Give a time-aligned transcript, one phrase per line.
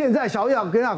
[0.00, 0.96] 现在小要跟他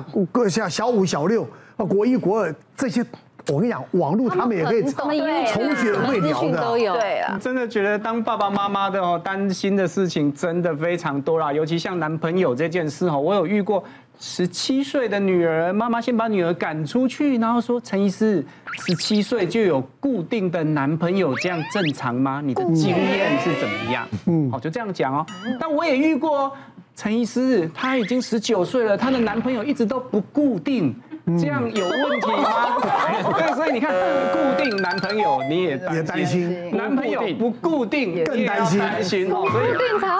[0.49, 1.43] 像小五、小六
[1.77, 3.05] 啊，国一、国二这些。
[3.49, 6.95] 我跟你讲，网络他们也可以从学会聊的，都有。
[6.95, 11.53] 对啊，真的觉得当爸爸妈妈的哦，担心的事情真的非常多啦。
[11.53, 13.83] 尤其像男朋友这件事哦，我有遇过
[14.21, 18.47] 十七岁的女儿，妈妈先把女儿赶出去，然后说：“陈医师，
[18.87, 22.41] 十七岁就有固定的男朋友，这样正常吗？
[22.41, 25.27] 你的经验是怎么样？”嗯，好，就这样讲哦。
[25.59, 26.53] 但我也遇过
[26.95, 30.95] 陈医师，她已经十九岁了，她的男朋友一直都不固定。
[31.39, 32.81] 这样有问题吗？
[32.83, 33.93] 对，所以你看，
[34.33, 39.49] 固定男朋友你也也担心，男朋友不固定更担心，担心哦。
[39.53, 39.67] 所以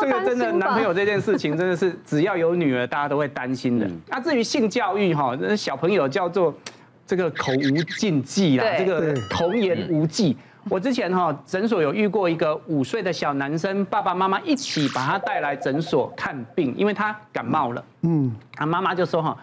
[0.01, 3.91] 这个真的男朋友这件事情真的是只要有女儿，大家都会担心的。
[4.07, 6.55] 那至于性教育哈，小朋友叫做
[7.05, 10.37] 这个口无禁忌啦，这个童言无忌。
[10.69, 17.85] 我之前哈诊所有遇过一个五岁的小男生，爸爸妈妈一起把他带来诊所看病，因为他感冒了。
[18.03, 19.37] 嗯，他妈妈就说哈。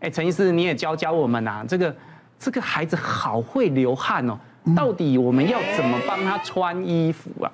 [0.00, 1.64] 哎，陈医师，你也教教我们呐。
[1.66, 1.96] 这个
[2.38, 4.38] 这个孩子好会流汗哦，
[4.76, 7.50] 到底我们要怎么帮他穿衣服啊？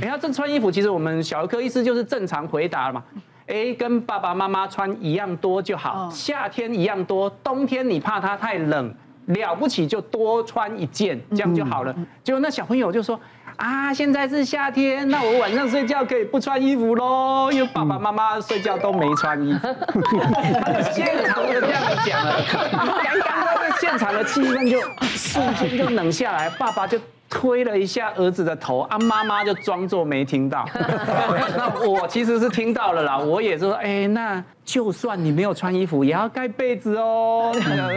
[0.00, 3.02] 哎，他这穿衣服，其实我们小儿科医师就是正常回答了嘛。
[3.48, 8.94] 哎，跟爸爸妈妈穿一样多就好，夏天一样多，冬天你怕他太冷，
[9.28, 11.94] 了不起就多穿一件，这样就好了。
[12.22, 13.18] 结果那小朋友就说。
[13.56, 19.68] 啊，现在是夏天，那我晚上睡觉可以不穿衣服喽，因为爸爸妈妈睡觉都没穿衣服。
[20.64, 22.40] 他就现场就这样讲了，
[22.70, 27.00] 刚刚那现场的气氛就瞬间就冷下来，爸爸就。
[27.30, 30.66] 推了一下儿子的头，啊，妈妈就装作没听到。
[30.74, 37.52] 那我其实是听到了啦，我也说，哎，那就算你没有穿衣服，也要盖被子哦。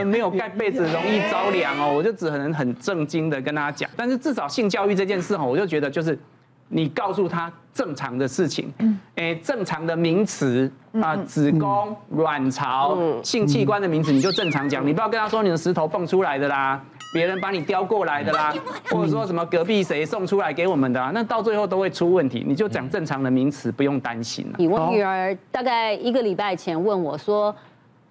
[0.06, 1.94] 没有盖被子容易着凉哦。
[1.96, 6.20] 我就只能很正经的跟他讲，但是至少性教育这件事哈，我就觉得就是
[6.68, 8.74] 你告诉他正常的事情，
[9.16, 10.70] 哎，正常的名词
[11.02, 16.82] 啊，子宫、卵巢、性器官的名词，你就正常讲，你不要跟他说你的石头蹦出来的啦。
[17.14, 18.54] 别人把你叼过来的啦，
[18.90, 22.44] 或者说什么隔壁谁送出来给我们的，啊，那到最后都会出问题。
[22.48, 24.70] 你就讲正常的名词，不用担心了。
[24.70, 27.54] 我女儿大概一个礼拜前问我说：“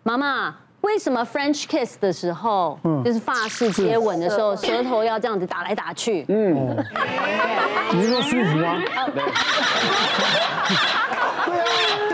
[0.04, 6.76] 妈妈，为什么 French kiss 的时候，就是法式接吻的时候，舌头要这样子打来打去？”嗯，
[7.92, 8.82] 你是说舒服吗？
[11.46, 11.58] 对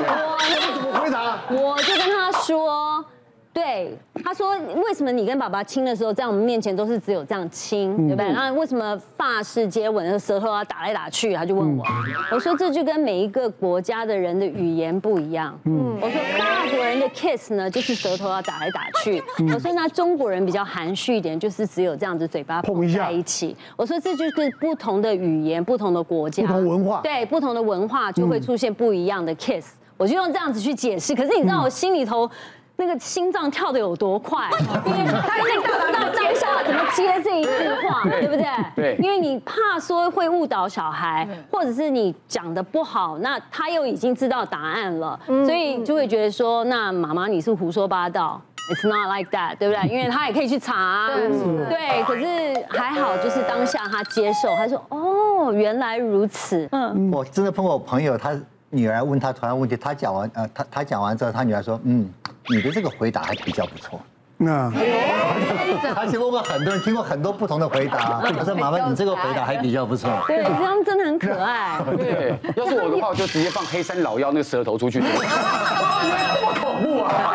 [0.06, 1.38] 啊，我怎么回答？
[1.50, 3.05] 我就跟他说。
[3.53, 8.26] 对，他说，为什么你跟爸爸亲的时候，在我们面前都是只有这样亲，对不对？
[8.26, 11.32] 然后为什么法式接吻的舌头要打来打去？
[11.32, 11.84] 他就问我，
[12.32, 15.56] 我说这就跟每一个国家的人的语言不一样。
[15.62, 19.22] 嗯，我说法国人的 kiss 呢，就是舌头要打来打去。
[19.54, 23.56] 我说那中国人比较含蓄一点，就是只有这样子嘴巴碰在一起。
[23.76, 29.75] 我说这就是不同的语言、不同的国家、不同文化，对，不同的文化就会出现不一样的 kiss。
[29.97, 32.28] 我就用这样子去解释，可是你知道我心里头。
[32.78, 34.50] 那个心脏跳的有多快？
[34.84, 38.47] 因 为他那个当当下怎么接这一句话，对不对？
[38.75, 38.97] 对。
[39.00, 49.88] 因为你怕说会误导小孩，或者是你讲的不好，那他又已经知道答案了，所以就会觉得说，那妈妈你是胡说八道，It's not like that，对不对？
[49.88, 52.03] 因为他也可以去查，对。
[52.04, 56.69] 可是还好，就是当下他接受，他说哦，原来如此。
[56.72, 57.10] 嗯。
[57.10, 58.38] 我真的碰过我朋友，他
[58.69, 62.06] 女儿问他同样问题，他讲完呃，他他讲完之后，他女儿说嗯。
[62.49, 64.01] 你的这个回答还比较不错，
[64.37, 64.71] 那，
[65.97, 68.21] 而且问过很多人，听过很多不同的回答。
[68.39, 71.81] 可是麻烦，你这个回答还比较不错。”对，这样真的很可爱。
[71.97, 75.01] 对，要是我的话，我就直接放黑山老妖那个舌头出去。
[75.01, 77.35] 好恐怖啊！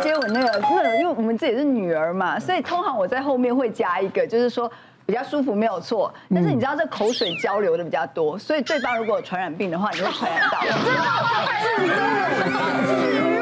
[0.00, 4.70] 接吻那个，那个，因为我们自己是女儿嘛，所以通常我在后面会加一个，就是说
[5.04, 6.14] 比较舒服没有错。
[6.32, 10.58] 但是你知道这口水交流的比较多，所以对方如果有传染病的话，你会传染到。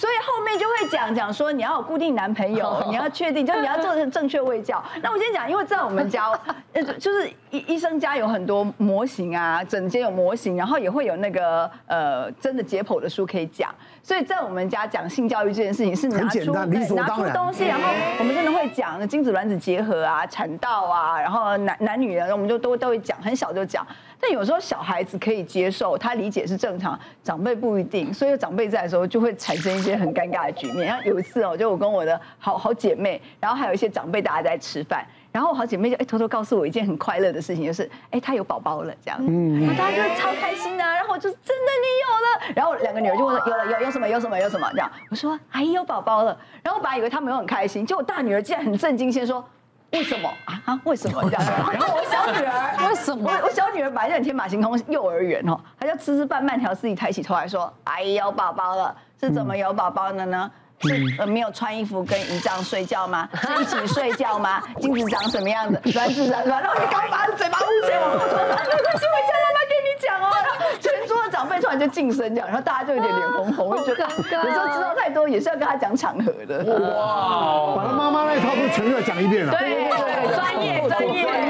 [0.00, 4.82] 所以后面就会讲讲说，你要有固定男朋友， 你要确定，就你要做的正确卫教。
[5.02, 6.30] 那我先讲，因为在我们家，
[6.72, 13.74] 呃，就是医医生家有很多模型啊，整间有模型，然后也会有那个呃真的解剖的书可以讲。
[14.02, 17.86] 所以在我们家讲性教育这件事情是拿出拿出东西，然后
[18.18, 23.86] 我们真的会讲精子卵子结合啊、产道啊，然后男男女的，我们就都都会讲，很小就讲。
[24.20, 30.86] 但有时候小孩子可以接受，他理解是正常，长辈不一定，所以长辈在的时候就会产生一些很尴尬的局面。
[30.86, 49.42] 然后有一次哦，就我跟我的好好姐妹，然后还有一些长辈大家在吃饭，然后我好姐妹就哎偷偷告诉我一件很快乐的事情，就是哎她有宝宝了这样，嗯，然后大家就超开心的，然后我就真的你有了，然后两个女儿就问有了有有什么有什么有什么这样，我说阿姨有宝宝了，然后我本来以为他们有很开心，结果大女儿竟然很震惊，先说。
[49.92, 50.80] 为什么啊啊？
[50.84, 51.44] 为什么 这样？
[51.72, 53.30] 然后我小女儿 为什么？
[53.42, 60.50] 我小女儿本来就很天马行空，幼儿园哦，她就吃吃饭慢条斯理抬起头来说：“阿姨有，宝宝了。”是怎么有宝宝的呢？
[60.82, 63.28] 是呃没有穿衣服跟姨丈睡觉吗？
[63.34, 64.62] 是一起睡觉吗？
[64.80, 65.78] 精子长什么样子？
[65.92, 66.58] 卵子长什么？
[66.58, 70.32] 然后你刚把嘴巴捂起来，我说没关系，我叫妈妈跟你讲哦。
[70.80, 74.22] 全桌的长辈突然就晋升这样，然后大家就有点脸红红，就觉得有
[74.52, 76.58] 时候知道太多也是要跟他讲场合的。
[76.64, 79.52] 哇，把他妈妈那一套都全部要讲一遍了。
[79.52, 81.49] 对对对，专业专业。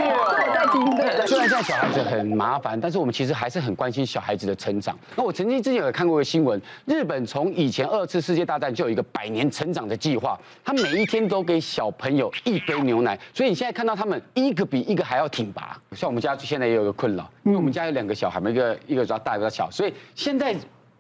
[1.31, 4.99] 虽然现在小孩子很麻烦，但是我们其实还是很关心小孩子的成长。
[5.15, 15.81] 那我曾经之前有看过一个新闻，日本从以前二次世界大战就有一个百年成长的计划，他每一天都给小朋友一杯牛奶，所以你现在看到他们一个比一个还要挺拔。
[15.93, 20.53] 像我们家现在也有一个困扰，因为我们家有两个小孩嘛，一个一个比较大，一个比较小，所以现在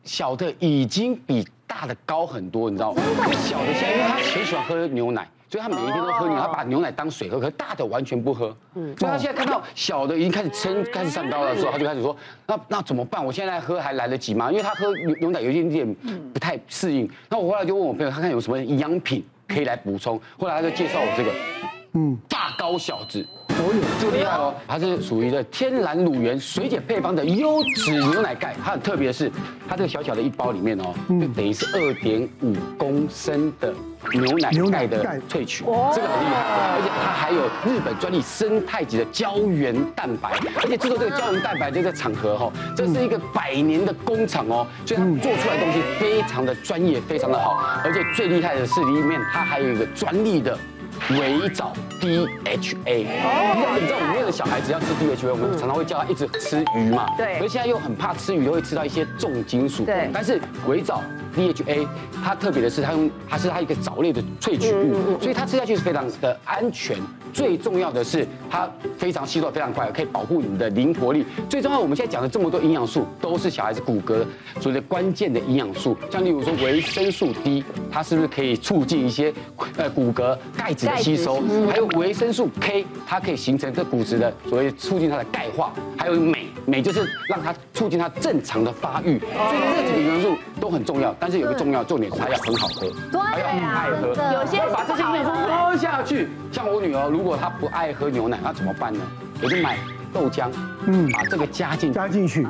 [0.04, 3.02] 小的已经比大的高很多，你知道吗？
[3.48, 5.28] 小的现在因为他很喜欢喝牛奶。
[5.50, 8.56] 所以他每一天都喝牛奶，他把牛奶当水喝，可是大的完全不喝。
[8.76, 12.16] 嗯，所以他现在看到小的已经开始撑、开始上高了之后，他就开始说：
[12.46, 13.24] 那那怎么办？
[13.24, 14.48] 我现在喝还来得及吗？
[14.48, 15.94] 因为他喝牛牛奶有一点点
[16.32, 17.10] 不太适应。
[17.28, 20.20] 那我后来就问我朋友，他看有什么营养品可以来补充。
[20.38, 21.32] 后来他就介绍我这个，
[21.94, 23.26] 嗯，大高小子。
[23.60, 24.54] 哦呦，这个厉害哦！
[24.66, 29.30] 它是属于的天然乳源水解配方的优质牛奶钙，它很特别的是，
[29.68, 33.72] 它这个小小的一包里面哦，就等于是二点五公升的
[34.12, 35.64] 牛奶钙的萃取，
[35.94, 36.40] 这个很厉害。
[36.72, 47.58] 而且它还有日本专利生态级的胶原蛋白，而且制作这个胶原蛋白这个场合哈，这是一个百年的工厂哦，所以它做出来的东西非常的专业，非常的好。
[47.84, 50.56] 而且最厉害的是里面它还有一个专利的。
[51.18, 57.38] 微藻 DHA，你知道我们那个小孩子要吃 DHA，我们常常会叫他一直吃鱼嘛，对。
[57.38, 59.84] 可是现在又很怕吃鱼，又会吃到一些重金属。
[59.84, 60.08] 对。
[60.12, 61.02] 但是鬼藻
[61.36, 61.86] DHA，
[62.22, 66.96] 它特别的是它用，它是它一个藻类的萃取物，所以它吃下去是非常的安全。
[67.32, 68.68] 最重要的是它
[68.98, 71.24] 非常吸收非常快，可以保护你的灵活力。
[71.48, 74.24] 最重要，我们现在讲的这么多营养素，都是小孩子骨骼
[74.60, 75.96] 所谓的关键的营养素。
[76.10, 79.32] 像例如说维生素 D，它是不是可以促进一些
[79.76, 81.40] 呃骨骼钙质的吸收？
[81.70, 85.72] 还有维生素 K，它可以形成这骨质的所谓促进它的钙化。
[85.96, 89.18] 还有镁，镁就是让它促进它正常的发育。
[89.18, 94.08] 所以这几个元素都很重要，但是有个重要重点是它要很好喝，还要爱喝。
[94.40, 97.08] 有些把这些营养素喝下去，像我女儿。
[97.10, 99.00] 如果她不爱喝牛奶，那怎么办呢？
[99.42, 99.78] 我就买
[100.12, 100.50] 豆浆，
[100.86, 102.46] 嗯，把这个加进加进去，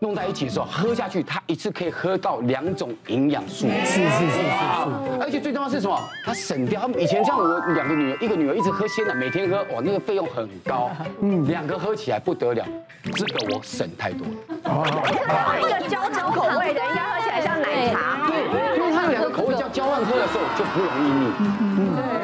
[0.00, 3.68] 弄在一起的时候喝下去，它一次可以喝到两种营养素。
[3.68, 4.48] 是是是是是。
[5.20, 6.00] 而且最重要是什么？
[6.24, 6.88] 他省掉。
[6.98, 10.90] 以前像我两个女儿，一个女儿一直喝鲜奶，每天喝，哇，那个费用很高。
[11.20, 12.64] 嗯，两个喝起来不得了，
[13.14, 14.32] 这个我省太多了。
[14.64, 14.84] 哦，
[15.60, 18.26] 一个焦糖口味的，应该喝起来像奶茶。
[18.26, 21.32] 对，因为它有两个口味，叫交换喝的时候就不容易腻。
[21.40, 22.19] 嗯，对。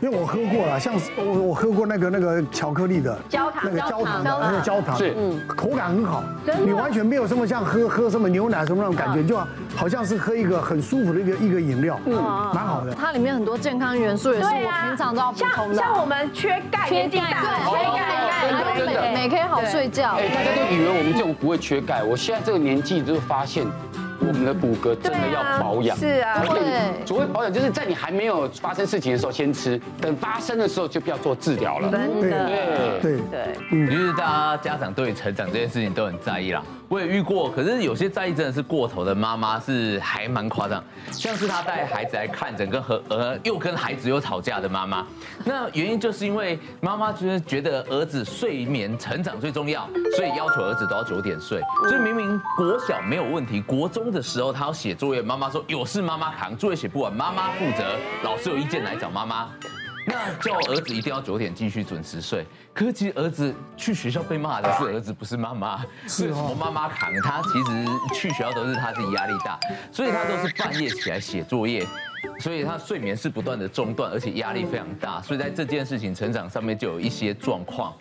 [0.00, 5.14] 因为我喝过了，像我我喝过那个那个巧克力的焦糖，那个焦糖的那个焦糖，是，
[5.46, 6.22] 口感很好，
[6.64, 9.36] 你完全没有什么像喝喝什么牛奶什么那种感觉，就
[9.74, 12.14] 好像是喝一个很舒服的一个一个饮料，嗯，
[12.54, 12.94] 蛮好的。
[12.94, 20.12] 它里面很多健康元素也是我平常都要补充的，像我们缺钙，缺钙，对，缺钙，钙，镁，镁可以好睡觉。
[20.12, 23.66] 哎，大家都以为我们这种不会缺钙，我现在这个年纪就发现。
[24.20, 31.90] 我们的骨骼真的要保养，是啊，对，所谓保养就是在你还没有发生事情的时候先吃，等发生的时候就不要做治疗了。
[31.90, 32.46] 真的，
[33.00, 36.62] 对对对，嗯，就是大家家长对成长这件事情都很在意啦。
[36.88, 40.82] 我也遇过，可是有些在意真的是过头的妈妈是还蛮夸张，
[41.12, 45.06] 像是她带孩子来看诊，跟和呃又跟孩子又吵架的妈妈，
[45.44, 57.84] 那原因就是因为妈妈就是觉得儿子睡眠成长最重要，所以要求儿子都要九点睡，所以明明国小没有问题，国中的时候他要写作业，妈妈说有事妈妈扛，作业写不完妈妈负责，
[58.24, 59.50] 老师有意见来找妈妈。
[60.08, 67.42] 那叫儿子一定要九点继续准时睡，可是其实儿子去学校被骂的是儿子，不是妈妈，是什么妈妈扛他？
[67.42, 67.84] 其实
[68.14, 69.60] 去学校都是他自己压力大，
[69.92, 71.86] 所以他都是半夜起来写作业。
[72.40, 77.94] 所以他睡眠是不断的中断，而且压力非常大，所以在这件事情成长上面就有一些状况。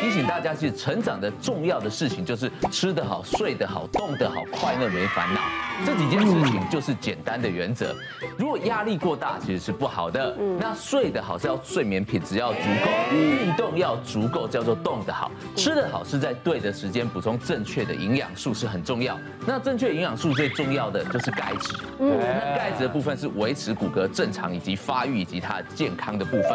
[0.00, 5.40] 提醒大家，其实成长的重要的事情就是吃得好、睡得好、动得好、快乐没烦恼，
[5.86, 7.94] 这几件事情就是简单的原则。
[8.36, 10.36] 如果压力过大，其实是不好的。
[10.58, 15.30] 那睡得好是要睡眠品质要足够，运动要足够，叫做动得好。
[15.56, 19.18] 吃得好是在对的时间补充正确的营养素是很重要。
[19.46, 21.76] 那正确营养素最重要的就是钙质。
[22.00, 23.28] 嗯，那钙质的部分是。
[23.38, 26.50] 维持骨骼正常以及发育以及它健康的部分。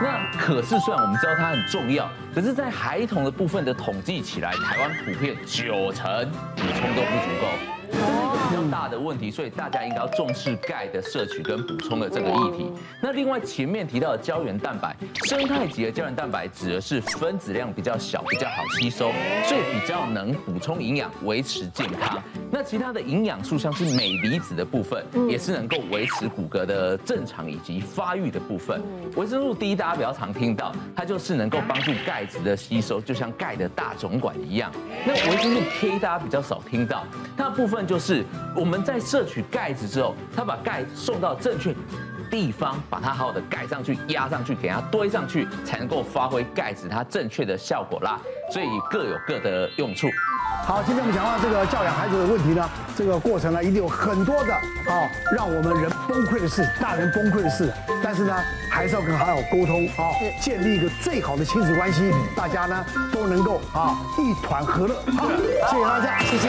[0.00, 7.79] 那可是虽然我们知道它很重要，可是，在孩童的部分的统计起来，台湾普遍九成补充都不足够。
[8.70, 12.70] 大的问题，所以大家应该要重视钙的摄取跟补充的这个议题。
[13.02, 19.10] 那另外前面提到的胶原蛋白，生态级的胶原蛋白指的是分子量比较小，比较好吸收，
[19.44, 22.22] 所以比较能补充营养，维持健康。
[22.50, 28.80] 那其他的营养素像是镁离子的部分，也是能够维持骨骼的正常以及发育的部分。
[29.16, 34.70] 维生素 D 大家比较常听到，它就是能够帮助钙质的吸收，就像钙的大总管一样。
[35.04, 37.04] 那维生素 K 大家比较少听到，
[37.36, 41.74] 它部分就是我们在摄取钙质之后，它把钙送到正确
[42.30, 48.18] 地方，把它好好的盖上去、压上去、给它堆上去，才能够发挥盖子它正确的效果啦。
[48.52, 50.08] 所以各有各的用处。
[50.64, 57.72] 好，今天我们讲到这个教养孩子的问题呢，这个过程呢，一定有很多的啊，让我们人崩溃的事，大人崩溃的事。
[58.02, 58.34] 但是呢，
[58.70, 64.94] 还是要跟好好沟通啊，建立一个最好的亲子关系，大家呢都能够啊一团和乐。
[65.16, 65.28] 好，
[65.70, 66.48] 谢谢大家，谢谢。